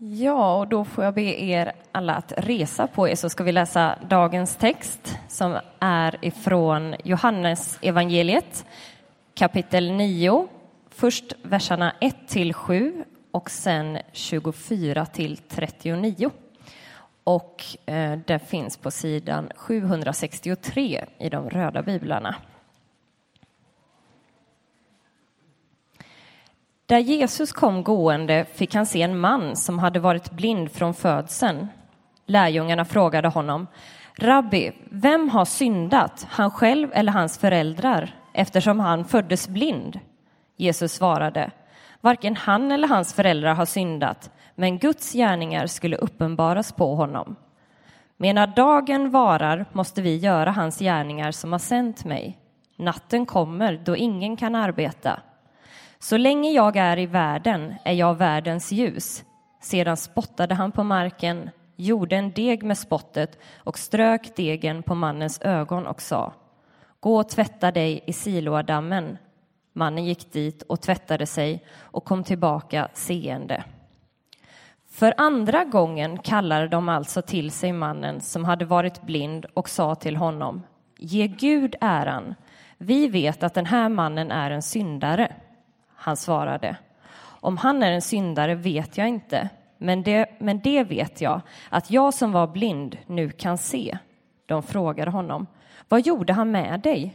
[0.00, 3.52] Ja, och då får jag be er alla att resa på er så ska vi
[3.52, 8.66] läsa dagens text som är ifrån Johannes evangeliet
[9.34, 10.48] kapitel 9,
[10.90, 16.30] först verserna 1 till 7 och sen 24 till 39.
[17.24, 22.34] Och eh, det finns på sidan 763 i de röda biblarna.
[26.88, 31.68] Där Jesus kom gående fick han se en man som hade varit blind från födseln.
[32.26, 33.66] Lärjungarna frågade honom,
[34.18, 40.00] Rabbi, vem har syndat, han själv eller hans föräldrar, eftersom han föddes blind?
[40.56, 41.50] Jesus svarade,
[42.00, 47.36] varken han eller hans föräldrar har syndat, men Guds gärningar skulle uppenbaras på honom.
[48.16, 52.38] Medan dagen varar måste vi göra hans gärningar som har sänt mig.
[52.76, 55.20] Natten kommer då ingen kan arbeta.
[55.98, 59.24] Så länge jag är i världen är jag världens ljus.
[59.60, 65.40] Sedan spottade han på marken, gjorde en deg med spottet och strök degen på mannens
[65.42, 66.32] ögon och sa
[67.00, 69.18] Gå och tvätta dig i Siloadammen.
[69.72, 73.64] Mannen gick dit och tvättade sig och kom tillbaka seende.
[74.90, 79.94] För andra gången kallade de alltså till sig mannen som hade varit blind och sa
[79.94, 80.62] till honom
[80.98, 82.34] Ge Gud äran.
[82.78, 85.32] Vi vet att den här mannen är en syndare.
[86.00, 86.76] Han svarade,
[87.40, 91.90] om han är en syndare vet jag inte, men det, men det vet jag, att
[91.90, 93.98] jag som var blind nu kan se.
[94.46, 95.46] De frågade honom,
[95.88, 97.14] vad gjorde han med dig?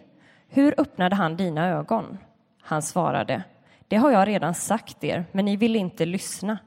[0.50, 2.18] Hur öppnade han dina ögon?
[2.62, 3.44] Han svarade,
[3.88, 6.58] det har jag redan sagt er, men ni vill inte lyssna.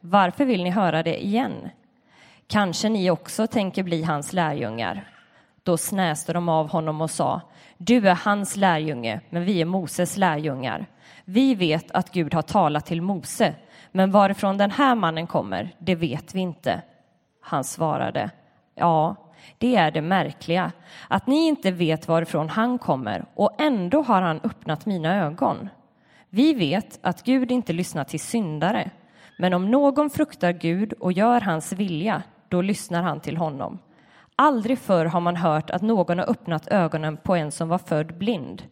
[0.00, 1.70] Varför vill ni höra det igen?
[2.46, 5.10] Kanske ni också tänker bli hans lärjungar?
[5.62, 7.40] Då snäste de av honom och sa,
[7.78, 10.86] du är hans lärjunge, men vi är Moses lärjungar.
[11.24, 13.54] Vi vet att Gud har talat till Mose,
[13.92, 16.82] men varifrån den här mannen kommer, det vet vi inte.
[17.40, 18.30] Han svarade,
[18.74, 19.16] ja,
[19.58, 20.72] det är det märkliga,
[21.08, 25.68] att ni inte vet varifrån han kommer och ändå har han öppnat mina ögon.
[26.30, 28.90] Vi vet att Gud inte lyssnar till syndare,
[29.38, 33.78] men om någon fruktar Gud och gör hans vilja, då lyssnar han till honom.
[34.36, 38.18] Aldrig förr har man hört att någon har öppnat ögonen på en som var född
[38.18, 38.62] blind.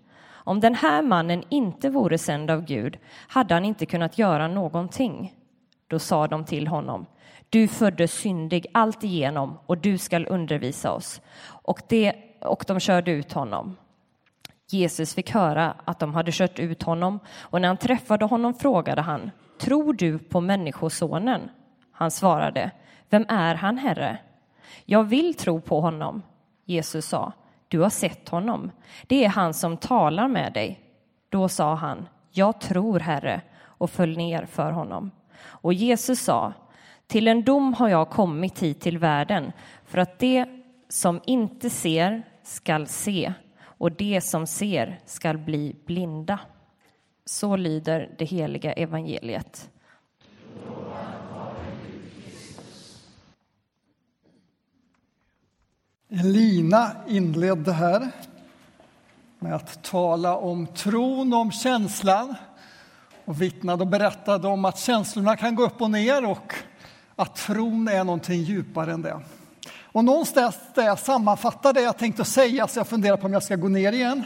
[0.45, 5.35] Om den här mannen inte vore sänd av Gud hade han inte kunnat göra någonting.
[5.89, 7.07] Då sa de till honom,
[7.51, 11.21] du föddes syndig alltigenom och du skall undervisa oss.
[11.47, 13.77] Och, det, och de körde ut honom.
[14.71, 19.03] Jesus fick höra att de hade kört ut honom och när han träffade honom frågade
[19.03, 21.51] han, tror du på Människosonen?
[21.93, 22.71] Han svarade,
[23.11, 24.19] vem är han, Herre?
[24.85, 26.23] Jag vill tro på honom.
[26.65, 27.33] Jesus sa,
[27.75, 28.71] du har sett honom.
[29.07, 30.81] Det är han som talar med dig.
[31.29, 35.11] Då sa han, jag tror, Herre, och föll ner för honom.
[35.43, 36.53] Och Jesus sa,
[37.07, 39.53] till en dom har jag kommit hit till världen
[39.85, 40.47] för att det
[40.89, 43.33] som inte ser skall se
[43.63, 46.39] och det som ser skall bli blinda.
[47.25, 49.71] Så lyder det heliga evangeliet.
[56.09, 58.11] Lina inledde här
[59.39, 62.35] med att tala om tron, om känslan
[63.25, 66.55] och vittnade och berättade om att känslorna kan gå upp och ner och
[67.17, 69.21] att tron är någonting djupare än det.
[69.83, 73.43] Och någonstans där jag sammanfattar det jag tänkte säga, så jag funderar på om jag
[73.43, 74.23] ska gå ner igen.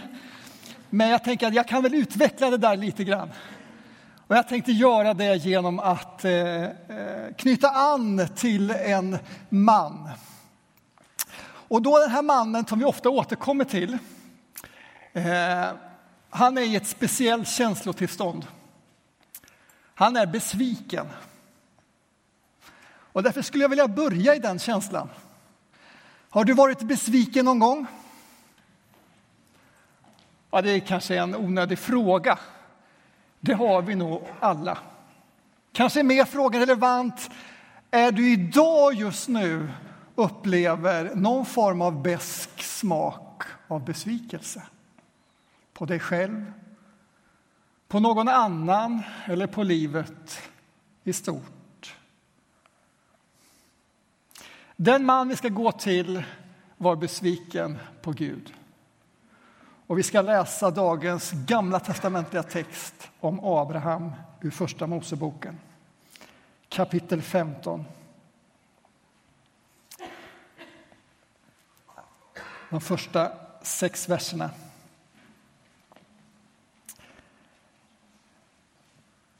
[0.90, 3.30] Men jag tänker att jag kan väl utveckla det där lite grann.
[4.26, 6.70] Och jag tänkte göra det genom att eh, eh
[7.36, 9.18] knyta an till en
[9.48, 10.08] man
[11.68, 13.98] och då den här mannen som vi ofta återkommer till,
[15.12, 15.66] eh,
[16.30, 18.46] han är i ett speciellt känslotillstånd.
[19.94, 21.06] Han är besviken.
[23.12, 25.08] Och därför skulle jag vilja börja i den känslan.
[26.30, 27.86] Har du varit besviken någon gång?
[30.50, 32.38] Ja, det är kanske en onödig fråga.
[33.40, 34.78] Det har vi nog alla.
[35.72, 37.30] Kanske är mer frågan relevant.
[37.90, 39.68] Är du idag just nu
[40.18, 44.62] upplever någon form av besk smak av besvikelse
[45.72, 46.52] på dig själv,
[47.88, 50.40] på någon annan eller på livet
[51.04, 51.96] i stort.
[54.76, 56.22] Den man vi ska gå till
[56.76, 58.52] var besviken på Gud.
[59.86, 65.58] Och vi ska läsa dagens gamla testamentliga text om Abraham ur Första Moseboken,
[66.68, 67.84] kapitel 15.
[72.70, 73.32] De första
[73.62, 74.50] sex verserna.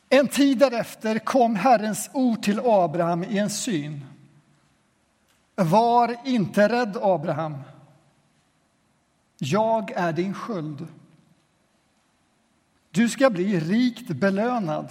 [0.09, 4.05] En tid därefter kom Herrens ord till Abraham i en syn.
[5.55, 7.63] Var inte rädd, Abraham.
[9.39, 10.87] Jag är din sköld.
[12.91, 14.89] Du ska bli rikt belönad.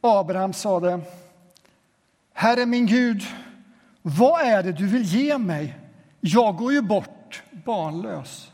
[0.00, 1.00] Abraham sade,
[2.32, 3.22] Herre min Gud,
[4.06, 5.78] vad är det du vill ge mig?
[6.20, 8.52] Jag går ju bort barnlös.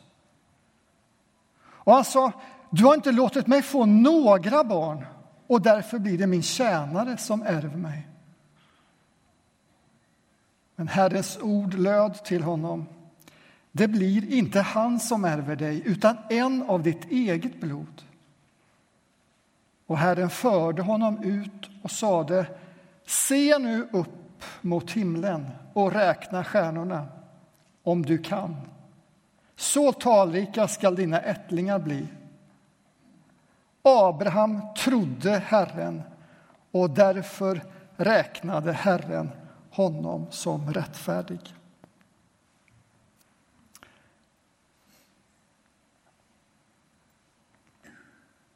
[1.62, 2.32] Och han sa,
[2.70, 5.06] du har inte låtit mig få några barn
[5.46, 8.08] och därför blir det min tjänare som ärver mig.
[10.76, 12.86] Men Herrens ord löd till honom.
[13.72, 18.02] Det blir inte han som ärver dig, utan en av ditt eget blod.
[19.86, 22.46] Och Herren förde honom ut och sade,
[23.06, 24.19] se nu upp
[24.60, 27.08] mot himlen och räkna stjärnorna,
[27.82, 28.56] om du kan.
[29.56, 32.06] Så talrika skall dina ättlingar bli.
[33.82, 36.02] Abraham trodde Herren
[36.70, 37.62] och därför
[37.96, 39.30] räknade Herren
[39.70, 41.54] honom som rättfärdig.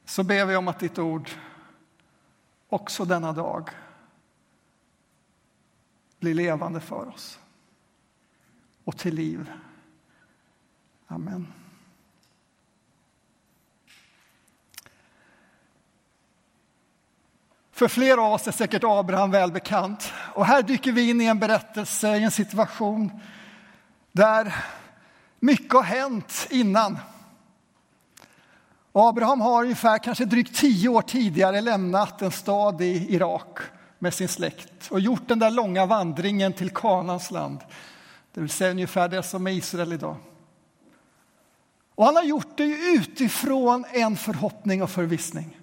[0.05, 1.31] Så ber vi om att ditt ord
[2.69, 3.71] också denna dag
[6.25, 7.39] blir levande för oss
[8.85, 9.53] och till liv.
[11.07, 11.53] Amen.
[17.73, 20.13] För flera av oss är säkert Abraham välbekant.
[20.35, 23.21] Och här dyker vi in i en berättelse, i en situation
[24.13, 24.55] där
[25.41, 26.99] mycket har hänt innan.
[28.93, 33.59] Abraham har ungefär kanske drygt tio år tidigare lämnat en stad i Irak
[34.05, 37.59] med sin släkt och gjort den där långa vandringen till Kanans land,
[38.33, 40.17] det vill säga ungefär det som är Israel idag.
[41.95, 42.65] Och han har gjort det
[42.95, 45.61] utifrån en förhoppning och förvissning.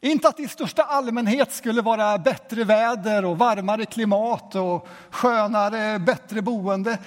[0.00, 5.98] Inte att det i största allmänhet skulle vara bättre väder och varmare klimat och skönare,
[5.98, 6.98] bättre boende,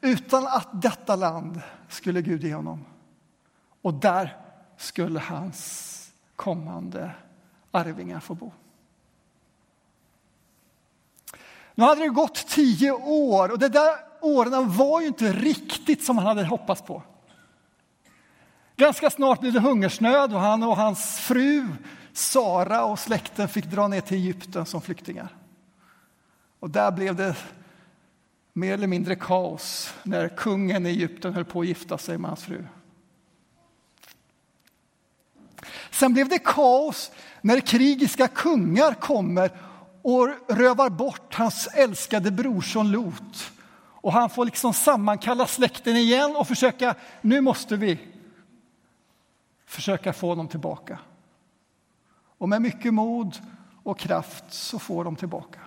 [0.00, 2.84] utan att detta land skulle Gud ge honom.
[3.82, 4.36] Och där
[4.76, 5.90] skulle hans
[6.36, 7.10] kommande
[7.70, 8.52] arvingar få bo.
[11.74, 16.18] Nu hade det gått tio år och de där åren var ju inte riktigt som
[16.18, 17.02] han hade hoppats på.
[18.76, 21.68] Ganska snart blev det hungersnöd och han och hans fru
[22.12, 25.28] Sara och släkten fick dra ner till Egypten som flyktingar.
[26.60, 27.36] Och där blev det
[28.52, 32.44] mer eller mindre kaos när kungen i Egypten höll på att gifta sig med hans
[32.44, 32.64] fru.
[35.90, 37.10] Sen blev det kaos
[37.40, 39.50] när krigiska kungar kommer
[40.04, 43.52] och rövar bort hans älskade brorson Lot.
[43.76, 47.98] Och han får liksom sammankalla släkten igen och försöka, nu måste vi
[49.66, 50.98] försöka få dem tillbaka.
[52.38, 53.38] Och med mycket mod
[53.82, 55.60] och kraft så får de tillbaka.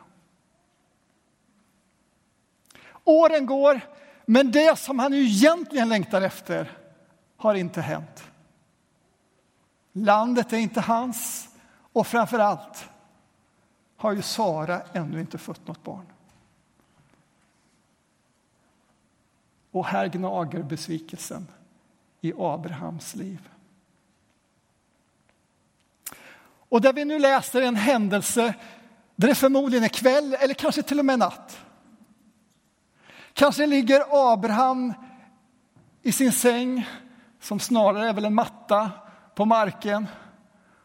[3.03, 3.81] Åren går,
[4.25, 6.77] men det som han egentligen längtar efter
[7.37, 8.23] har inte hänt.
[9.93, 11.49] Landet är inte hans
[11.93, 12.89] och framför allt
[13.97, 16.05] har ju Sara ännu inte fött något barn.
[19.71, 21.47] Och här gnager besvikelsen
[22.21, 23.49] i Abrahams liv.
[26.69, 28.53] Och där vi nu läser en händelse
[29.15, 31.59] där det förmodligen är kväll eller kanske till och med natt.
[33.33, 34.93] Kanske ligger Abraham
[36.01, 36.87] i sin säng,
[37.39, 38.91] som snarare är väl en matta,
[39.35, 40.07] på marken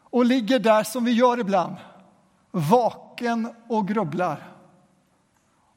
[0.04, 1.76] och ligger där som vi gör ibland,
[2.52, 4.52] vaken och grubblar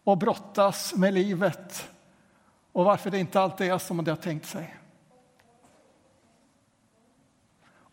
[0.03, 1.89] och brottas med livet
[2.71, 4.75] och varför det inte alltid är som det har tänkt sig.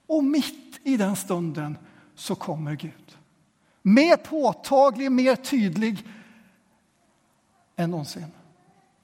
[0.07, 1.79] Och mitt i den stunden
[2.15, 3.19] så kommer Gud.
[3.83, 6.07] Mer påtaglig, mer tydlig
[7.77, 8.27] än någonsin.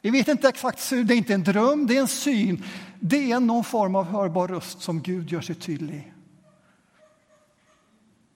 [0.01, 2.65] Vi vet inte exakt hur, det är inte en dröm, det är en syn.
[3.01, 6.15] Det är någon form av hörbar röst som Gud gör sig tydlig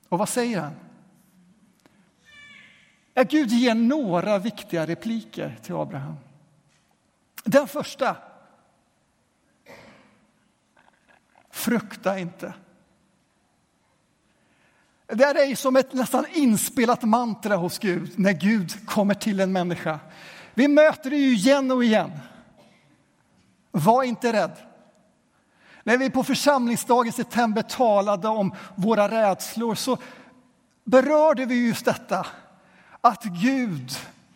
[0.08, 0.72] Och vad säger han?
[3.14, 6.16] Ja, Gud ger några viktiga repliker till Abraham.
[7.44, 8.16] Den första.
[11.50, 12.54] Frukta inte.
[15.06, 20.00] Det är som ett nästan inspelat mantra hos Gud när Gud kommer till en människa.
[20.54, 22.10] Vi möter det ju igen och igen.
[23.70, 24.56] Var inte rädd.
[25.82, 29.98] När vi på församlingsdagen i september talade om våra rädslor så
[30.84, 32.26] berörde vi just detta
[33.02, 33.90] att Gud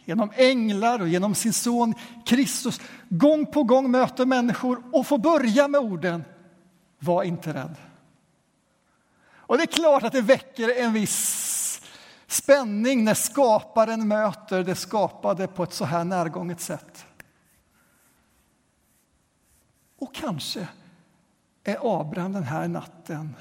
[0.05, 1.95] genom änglar och genom sin son
[2.27, 6.25] Kristus gång på gång möter människor och får börja med orden
[6.99, 7.77] var inte rädd.
[9.29, 11.83] Och det är klart att det väcker en viss
[12.27, 17.07] spänning när skaparen möter det skapade på ett så här närgånget sätt.
[19.99, 20.69] Och kanske
[21.65, 23.37] är Abraham den här natten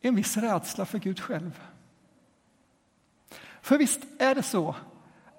[0.00, 1.60] en viss rädsla för Gud själv.
[3.68, 4.74] För visst är det så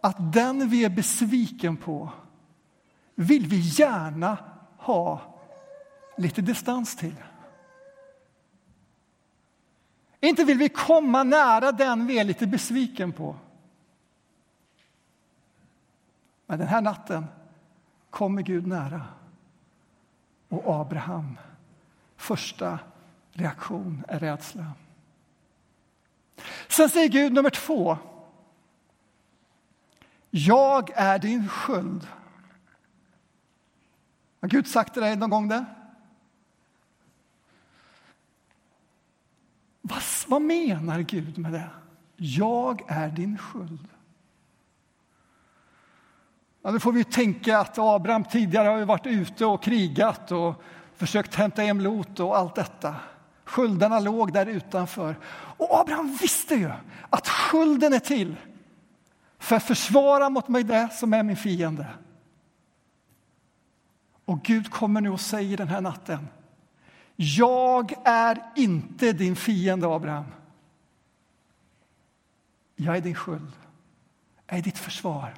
[0.01, 2.09] att den vi är besviken på
[3.15, 4.37] vill vi gärna
[4.77, 5.21] ha
[6.17, 7.15] lite distans till.
[10.19, 13.35] Inte vill vi komma nära den vi är lite besviken på.
[16.45, 17.25] Men den här natten
[18.09, 19.05] kommer Gud nära.
[20.49, 21.37] Och Abraham,
[22.15, 22.79] första
[23.31, 24.65] reaktion är rädsla.
[26.67, 27.97] Sen säger Gud nummer två.
[30.29, 32.07] Jag är din sköld.
[34.41, 35.65] Har Gud sagt till dig någon gång det?
[39.81, 41.69] Vad, vad menar Gud med det?
[42.15, 43.87] Jag är din sköld.
[46.61, 50.61] Ja, då får vi tänka att Abraham tidigare har varit ute och krigat och
[50.95, 52.95] försökt hämta hem Lot och allt detta.
[53.45, 55.15] Sköldarna låg där utanför.
[55.57, 56.71] Och Abraham visste ju
[57.09, 58.35] att skölden är till
[59.39, 61.87] för att försvara mot mig det som är min fiende.
[64.25, 66.27] Och Gud kommer nu och säger den här natten
[67.15, 70.25] Jag är inte din fiende, Abraham.
[72.75, 73.51] Jag är din sköld.
[74.47, 75.33] Jag är ditt försvar.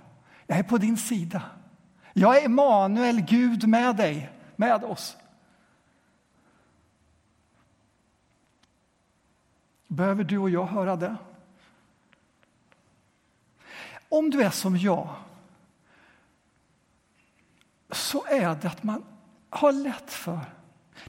[0.48, 1.42] Jag är på din sida.
[2.14, 5.18] Jag är Emanuel, Gud med dig, med oss.
[9.88, 11.16] Behöver du och jag höra det?
[14.12, 15.10] Om du är som jag
[17.92, 19.04] så är det att man
[19.50, 20.40] har lätt för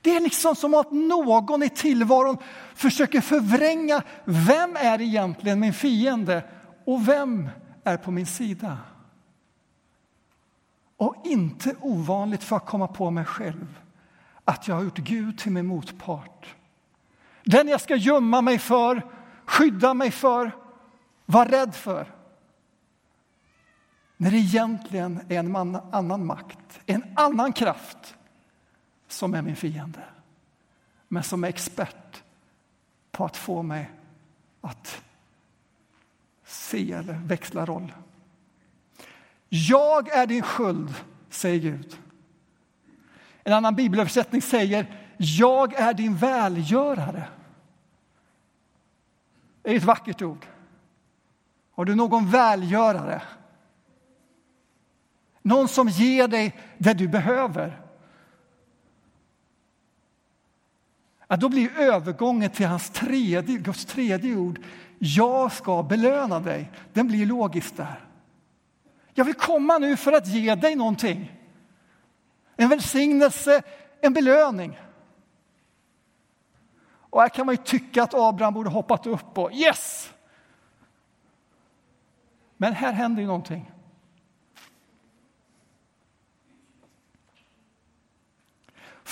[0.00, 2.38] det är liksom som att någon i tillvaron
[2.74, 6.44] försöker förvränga vem är egentligen min fiende
[6.84, 7.48] och vem
[7.84, 8.78] är på min sida.
[10.96, 13.78] Och inte ovanligt för att komma på mig själv
[14.44, 16.54] att jag har gjort Gud till min motpart.
[17.44, 19.06] Den jag ska gömma mig för,
[19.44, 20.50] skydda mig för,
[21.26, 22.21] vara rädd för.
[24.22, 28.16] När det egentligen är en annan makt, en annan kraft
[29.08, 30.04] som är min fiende
[31.08, 32.22] men som är expert
[33.10, 33.90] på att få mig
[34.60, 35.02] att
[36.44, 37.92] se eller växla roll.
[39.48, 40.94] Jag är din sköld,
[41.30, 41.96] säger Gud.
[43.44, 47.28] En annan bibelöversättning säger jag är din välgörare.
[49.62, 50.46] Det är ett vackert ord.
[51.72, 53.22] Har du någon välgörare?
[55.42, 57.80] Någon som ger dig det du behöver.
[61.28, 64.60] Ja, då blir övergången till hans tredje, Guds tredje ord,
[64.98, 68.08] jag ska belöna dig, den blir logisk där.
[69.14, 71.32] Jag vill komma nu för att ge dig någonting.
[72.56, 73.62] En välsignelse,
[74.00, 74.78] en belöning.
[77.10, 80.12] Och här kan man ju tycka att Abraham borde hoppat upp och yes!
[82.56, 83.71] Men här händer ju någonting.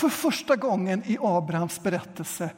[0.00, 2.50] För första gången i Abrahams berättelse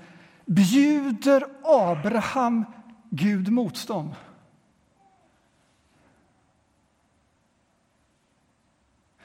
[0.44, 2.64] bjuder Abraham
[3.10, 4.14] Gud motstånd.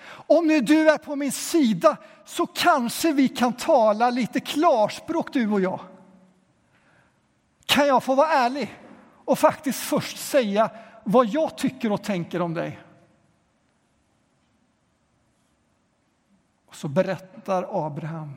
[0.09, 5.51] Om nu du är på min sida så kanske vi kan tala lite klarspråk du
[5.51, 5.79] och jag.
[7.65, 8.79] Kan jag få vara ärlig
[9.25, 10.69] och faktiskt först säga
[11.03, 12.79] vad jag tycker och tänker om dig?
[16.67, 18.33] Och så berättar Abraham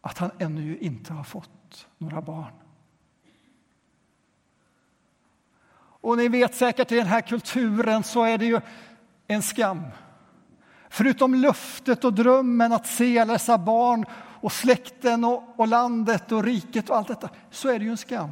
[0.00, 2.52] att han ännu inte har fått några barn.
[6.00, 8.60] Och ni vet säkert i den här kulturen så är det ju
[9.26, 9.82] en skam.
[10.88, 14.04] Förutom löftet och drömmen att se alla dessa barn
[14.40, 17.96] och släkten och, och landet och riket och allt detta, så är det ju en
[17.96, 18.30] skam.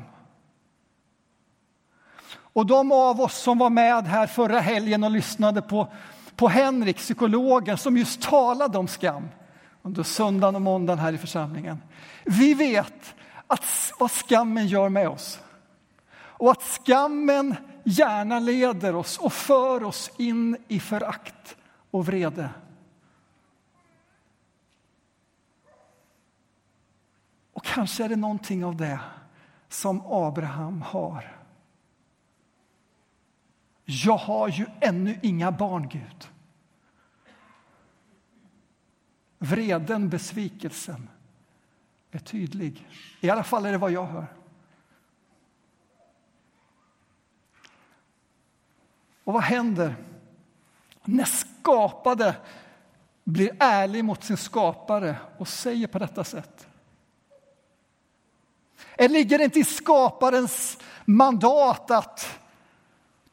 [2.54, 5.92] Och de av oss som var med här förra helgen och lyssnade på,
[6.36, 9.28] på Henrik, psykologen, som just talade om skam
[9.82, 11.82] under söndagen och måndagen här i församlingen.
[12.24, 13.14] Vi vet
[13.46, 15.40] att, vad skammen gör med oss.
[16.16, 21.56] Och att skammen gärna leder oss och för oss in i förakt
[21.90, 22.50] och vrede.
[27.52, 29.00] Och kanske är det någonting av det
[29.68, 31.43] som Abraham har.
[33.84, 36.28] Jag har ju ännu inga barn, Gud.
[39.44, 41.08] vreden, besvikelsen
[42.10, 42.88] är tydlig.
[43.20, 44.26] I alla fall är det vad jag hör.
[49.24, 49.96] Och vad händer
[51.04, 52.36] när skapade
[53.24, 56.68] blir ärlig mot sin skapare och säger på detta sätt?
[58.96, 62.38] Det ligger inte i skaparens mandat att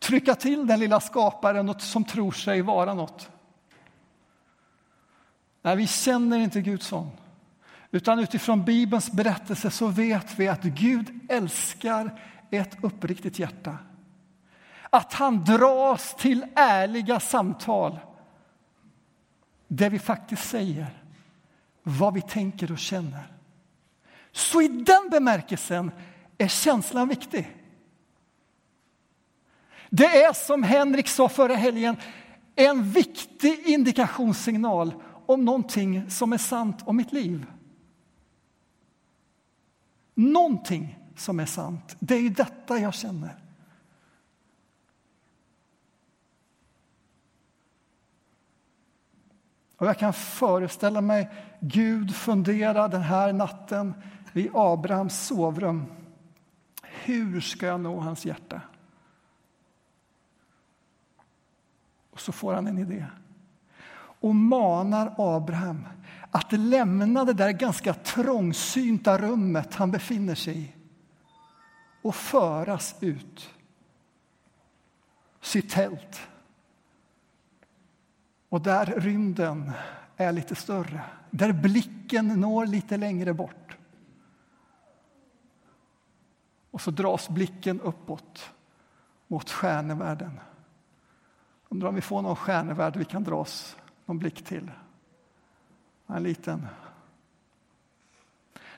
[0.02, 3.30] trycka till den lilla skaparen som tror sig vara något.
[5.62, 7.12] Nej, vi känner inte Gud sån.
[7.92, 13.78] Utan utifrån Bibelns berättelse så vet vi att Gud älskar ett uppriktigt hjärta.
[14.90, 18.00] Att han dras till ärliga samtal
[19.68, 21.04] där vi faktiskt säger
[21.84, 23.34] vad vi tänker och känner.
[24.32, 25.92] Så i den bemärkelsen
[26.38, 27.61] är känslan viktig.
[29.94, 31.96] Det är som Henrik sa förra helgen
[32.56, 34.94] en viktig indikationssignal
[35.26, 37.46] om någonting som är sant om mitt liv.
[40.14, 43.36] Någonting som är sant, det är ju detta jag känner.
[49.78, 51.30] Och jag kan föreställa mig
[51.60, 53.94] Gud fundera den här natten
[54.34, 55.86] vid Abrahams sovrum.
[56.82, 58.62] Hur ska jag nå hans hjärta?
[62.11, 63.06] Och så får han en idé
[64.22, 65.88] och manar Abraham
[66.32, 70.74] att lämna det där ganska trångsynta rummet han befinner sig i
[72.02, 73.50] och föras ut
[75.42, 76.22] sitt tält.
[78.50, 79.72] Och där rymden
[80.18, 81.02] är lite större,
[81.32, 83.78] där blicken når lite längre bort.
[86.72, 88.52] Och så dras blicken uppåt
[89.28, 90.40] mot stjärnevärlden.
[91.72, 94.72] Undrar om vi får någon stjärnevärld vi kan dra oss någon blick till.
[96.08, 96.68] En liten.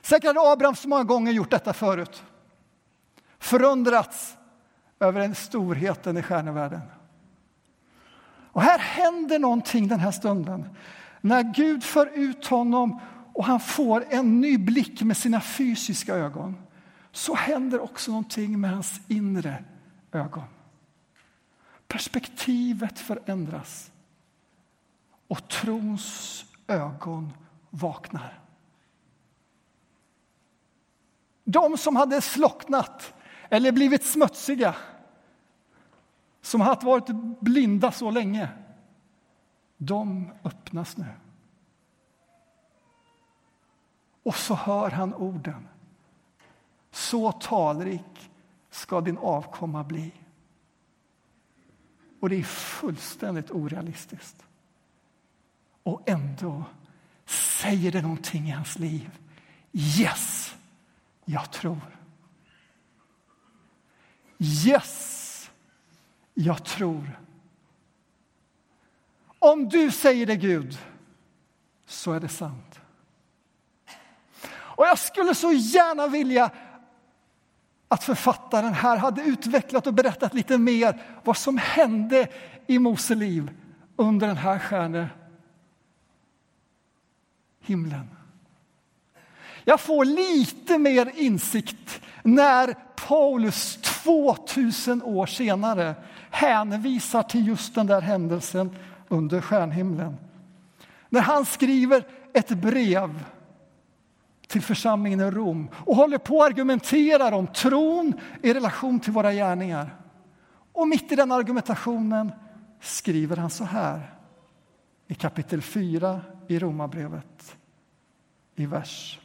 [0.01, 2.23] Säkert hade Abraham så många gånger gjort detta förut.
[3.39, 4.37] Förundrats
[4.99, 6.81] över den storheten i stjärnevärlden.
[8.51, 10.69] Och här händer någonting den här stunden.
[11.21, 12.99] När Gud för ut honom
[13.33, 16.55] och han får en ny blick med sina fysiska ögon
[17.11, 19.63] så händer också någonting med hans inre
[20.11, 20.52] ögon.
[21.87, 23.91] Perspektivet förändras
[25.27, 27.33] och trons ögon
[27.69, 28.39] vaknar.
[31.43, 33.13] De som hade slocknat
[33.49, 34.75] eller blivit smutsiga
[36.41, 37.07] som hade varit
[37.39, 38.49] blinda så länge,
[39.77, 41.05] de öppnas nu.
[44.23, 45.67] Och så hör han orden.
[46.91, 48.31] Så talrik
[48.69, 50.11] ska din avkomma bli.
[52.23, 54.45] Och det är fullständigt orealistiskt.
[55.83, 56.63] Och ändå
[57.25, 59.19] säger det någonting i hans liv.
[59.73, 60.55] Yes,
[61.25, 61.99] jag tror.
[64.39, 65.51] Yes,
[66.33, 67.19] jag tror.
[69.39, 70.77] Om du säger det, Gud,
[71.85, 72.79] så är det sant.
[74.49, 76.51] Och jag skulle så gärna vilja
[77.87, 82.27] att författaren här hade utvecklat och berättat lite mer vad som hände
[82.67, 83.51] i Mose liv
[83.95, 85.09] under den här stjärne
[87.61, 88.09] himlen.
[89.63, 92.75] Jag får lite mer insikt när
[93.07, 95.95] Paulus 2000 år senare
[96.29, 98.75] hänvisar till just den där händelsen
[99.07, 100.17] under stjärnhimlen.
[101.09, 103.23] När han skriver ett brev
[104.53, 109.33] till församlingen i Rom och håller på att argumentera om tron i relation till våra
[109.33, 109.95] gärningar.
[110.73, 112.31] Och mitt i den argumentationen
[112.79, 114.15] skriver han så här
[115.07, 117.57] i kapitel 4 i Romarbrevet,
[118.55, 119.19] i vers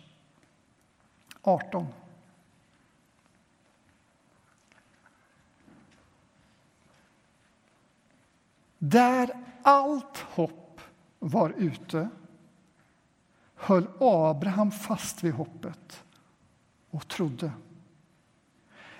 [1.42, 1.86] 18.
[8.78, 9.30] Där
[9.62, 10.80] allt hopp
[11.18, 12.08] var ute
[13.58, 16.04] höll Abraham fast vid hoppet
[16.90, 17.52] och trodde.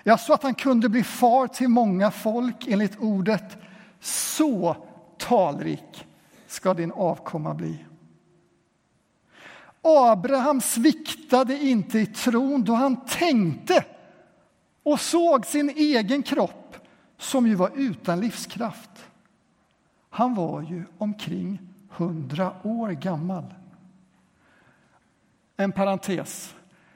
[0.03, 3.57] Ja, så att han kunde bli far till många folk enligt ordet
[3.99, 4.75] så
[5.17, 6.07] talrik
[6.47, 7.85] ska din avkomma bli.
[9.81, 13.85] Abraham sviktade inte i tron då han tänkte
[14.83, 16.77] och såg sin egen kropp
[17.17, 18.89] som ju var utan livskraft.
[20.09, 23.53] Han var ju omkring hundra år gammal.
[25.59, 26.55] En parentes.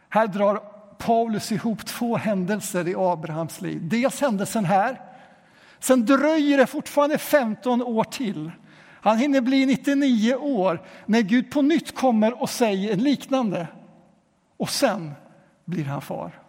[0.10, 0.62] Här drar
[0.98, 3.90] Paulus ihop två händelser i Abrahams liv.
[3.90, 5.02] Dels händelsen här.
[5.80, 8.52] Sen dröjer det fortfarande 15 år till
[9.02, 13.68] Han hinner bli 99 år när Gud på nytt kommer och säger liknande.
[14.58, 15.12] Och sen
[15.66, 16.40] blir han far.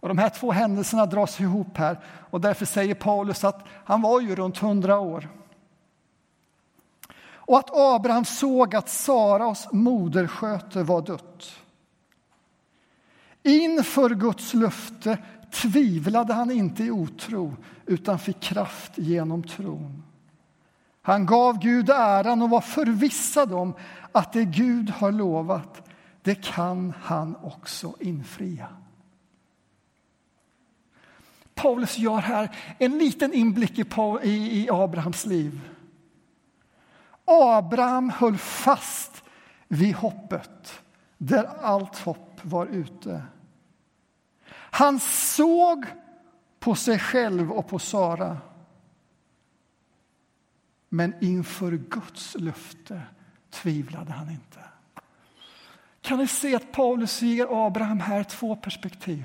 [0.00, 1.98] Och de här två händelserna dras ihop här
[2.30, 5.28] och därför säger Paulus att han var ju runt 100 år.
[7.44, 11.52] Och att Abraham såg att Saras modersköte var dött.
[13.42, 15.18] Inför Guds löfte
[15.50, 20.02] tvivlade han inte i otro utan fick kraft genom tron.
[21.02, 23.74] Han gav Gud äran och var förvissad om
[24.12, 25.88] att det Gud har lovat,
[26.22, 28.68] det kan han också infria.
[31.54, 33.78] Paulus gör här en liten inblick
[34.22, 35.60] i, Abrahams liv.
[37.24, 39.24] Abraham höll fast
[39.68, 40.82] vid hoppet
[41.18, 43.22] där allt hopp var ute.
[44.50, 45.86] Han såg
[46.60, 48.38] på sig själv och på Sara.
[50.88, 53.02] Men inför Guds löfte
[53.50, 54.58] tvivlade han inte.
[56.00, 59.24] Kan ni se att Paulus ger Abraham här två perspektiv?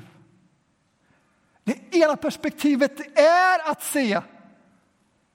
[1.64, 4.22] Det ena perspektivet är att se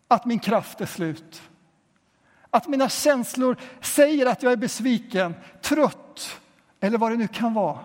[0.08, 1.42] att min kraft är slut.
[2.54, 6.40] Att mina känslor säger att jag är besviken, trött
[6.80, 7.78] eller vad det nu kan vara.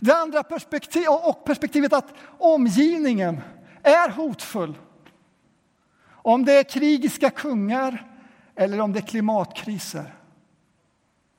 [0.00, 3.40] Det andra perspektiv, och perspektivet att omgivningen
[3.82, 4.78] är hotfull.
[6.08, 8.06] Om det är krigiska kungar
[8.54, 10.14] eller om det är klimatkriser.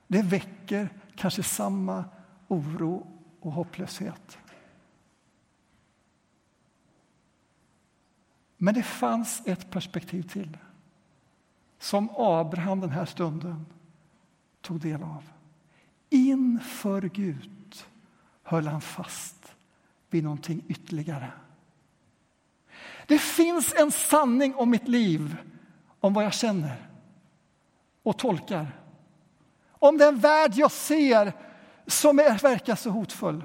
[0.07, 2.05] Det väcker kanske samma
[2.47, 3.07] oro
[3.41, 4.37] och hopplöshet.
[8.57, 10.57] Men det fanns ett perspektiv till
[11.79, 13.65] som Abraham den här stunden
[14.61, 15.23] tog del av.
[16.09, 17.75] Inför Gud
[18.43, 19.55] höll han fast
[20.09, 21.31] vid någonting ytterligare.
[23.07, 25.37] Det finns en sanning om mitt liv,
[25.99, 26.89] om vad jag känner
[28.03, 28.79] och tolkar.
[29.69, 31.33] Om den värld jag ser
[31.87, 33.43] som är, verkar så hotfull.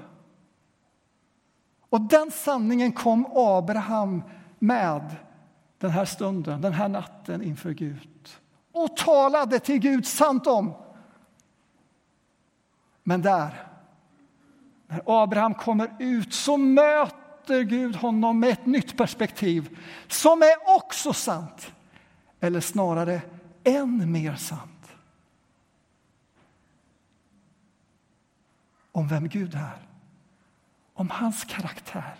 [1.89, 4.23] Och den sanningen kom Abraham
[4.63, 5.15] med
[5.77, 8.29] den här stunden, den här natten inför Gud
[8.71, 10.73] och talade till Gud sant om.
[13.03, 13.67] Men där,
[14.87, 21.13] när Abraham kommer ut så möter Gud honom med ett nytt perspektiv som är också
[21.13, 21.71] sant,
[22.39, 23.21] eller snarare
[23.63, 24.73] än mer sant.
[28.93, 29.87] om vem Gud är,
[30.93, 32.15] om hans karaktär,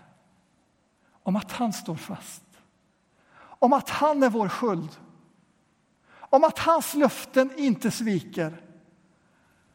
[1.23, 2.43] om att han står fast,
[3.39, 4.89] om att han är vår skuld,
[6.15, 8.61] om att hans löften inte sviker,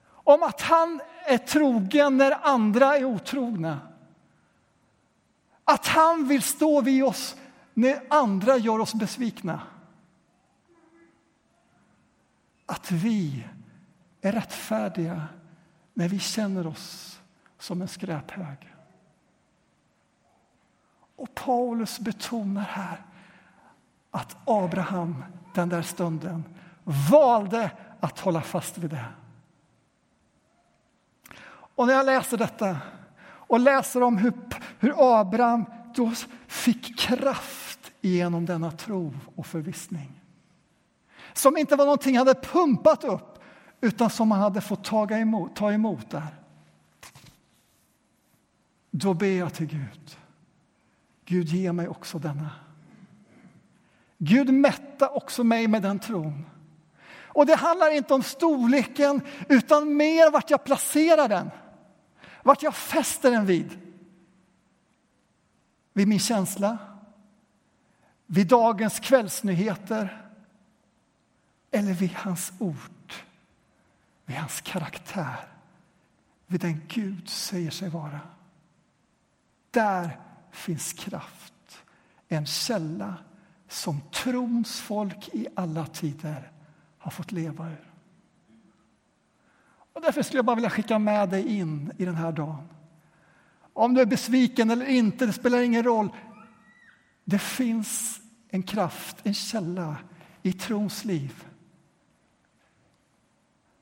[0.08, 3.80] om att han är trogen när andra är otrogna.
[5.64, 7.37] Att han vill stå vid oss
[7.74, 9.62] när andra gör oss besvikna.
[12.66, 13.46] Att vi
[14.20, 15.26] är rättfärdiga
[15.94, 17.20] när vi känner oss
[17.58, 18.74] som en skräphög.
[21.18, 23.02] Och Paulus betonar här
[24.11, 26.44] att Abraham den där stunden
[27.11, 29.04] valde att hålla fast vid det.
[31.50, 32.76] Och när jag läser detta
[33.22, 34.33] och läser om hur,
[34.78, 36.12] hur Abraham då
[36.46, 40.18] fick kraft genom denna tro och förvissning
[41.38, 43.38] som inte var någonting han hade pumpat upp
[43.81, 46.26] utan som han hade fått ta emot, ta emot där.
[48.90, 50.18] Då ber jag till Gud.
[51.28, 52.50] Gud, ge mig också denna.
[54.18, 56.46] Gud, mätta också mig med den tron.
[57.10, 61.50] Och det handlar inte om storleken, utan mer vart jag placerar den.
[62.42, 63.78] Vart jag fäster den vid.
[65.92, 66.78] Vid min känsla,
[68.26, 70.30] vid dagens kvällsnyheter
[71.70, 73.12] eller vid hans ord
[74.28, 75.36] vid hans karaktär,
[76.46, 78.20] vid den Gud säger sig vara.
[79.70, 80.20] Där
[80.59, 81.85] finns kraft,
[82.29, 83.14] en källa
[83.68, 86.53] som trons folk i alla tider
[86.99, 87.92] har fått leva ur.
[89.92, 92.68] Och därför skulle jag bara vilja skicka med dig in i den här dagen.
[93.73, 96.09] Om du är besviken eller inte, det spelar ingen roll.
[97.25, 99.97] Det finns en kraft, en källa
[100.42, 101.44] i trons liv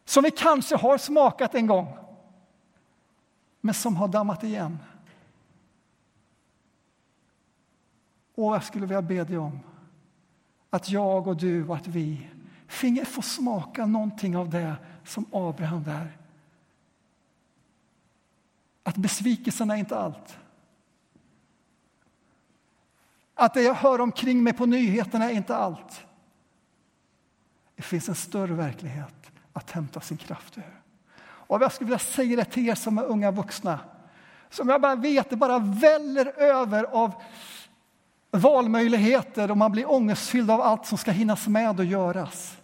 [0.06, 1.96] som vi kanske har smakat en gång,
[3.60, 4.78] men som har dammat igen.
[8.36, 9.60] Och jag skulle vilja be dig om
[10.70, 12.28] att jag och du och att vi
[12.66, 16.16] finge få smaka någonting av det som Abraham där.
[18.82, 20.38] Att besvikelsen är inte allt.
[23.34, 26.06] Att det jag hör omkring mig på nyheterna är inte allt.
[27.76, 30.80] Det finns en större verklighet att hämta sin kraft ur.
[31.18, 33.80] Och jag skulle vilja säga det till er som är unga vuxna,
[34.50, 37.22] som jag bara vet det bara väller över av
[38.38, 42.56] valmöjligheter och man blir ångestfylld av allt som ska hinnas med och göras.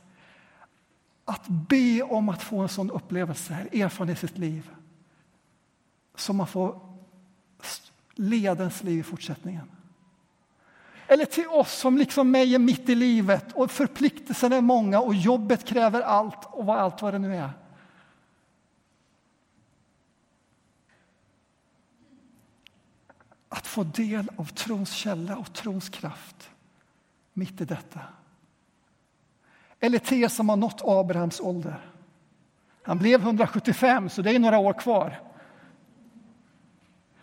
[1.25, 4.71] Att be om att få en sån upplevelse, erfarenhet i sitt liv
[6.17, 6.81] som man får
[8.15, 9.71] leda ens liv i fortsättningen.
[11.07, 15.15] Eller till oss som liksom mig är mitt i livet och förpliktelserna är många och
[15.15, 17.51] jobbet kräver allt och vad allt vad det nu är.
[23.53, 26.51] Att få del av trons källa och trons kraft
[27.33, 28.01] mitt i detta.
[29.81, 31.91] Eller T som har nått Abrahams ålder.
[32.83, 35.21] Han blev 175, så det är några år kvar.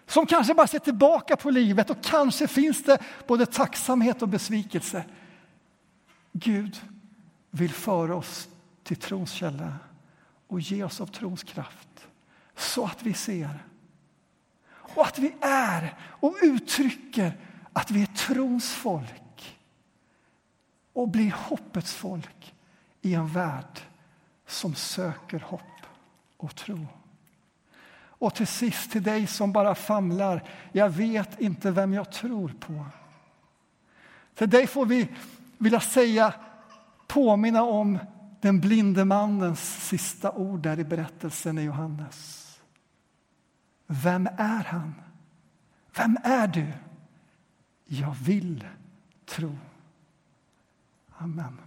[0.06, 5.06] Som kanske bara ser tillbaka på livet och kanske finns det både tacksamhet och besvikelse.
[6.32, 6.82] Gud
[7.52, 8.50] vill föra oss
[8.84, 9.74] till trons källa
[10.48, 12.08] och ge oss av trons kraft
[12.56, 13.69] så att vi ser
[14.96, 17.38] och att vi är och uttrycker
[17.74, 19.60] att vi är trons folk
[20.94, 22.54] och blir hoppets folk
[23.02, 23.80] i en värld
[24.48, 25.62] som söker hopp
[26.38, 26.88] och tro.
[28.20, 30.44] Och till sist till dig som bara famlar.
[30.72, 32.86] Jag vet inte vem jag tror på.
[34.36, 35.08] Till dig får vi
[35.58, 36.34] vilja säga,
[37.08, 38.00] påminna om
[38.42, 42.49] den blinde mannens sista ord där i berättelsen i Johannes.
[43.92, 44.94] Vem är han?
[45.98, 46.74] Vem är du?
[47.86, 48.68] Jag vill
[49.26, 49.58] tro.
[51.18, 51.58] Amen.